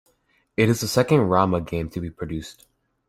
[0.57, 2.65] It is the second Rama game to be produced.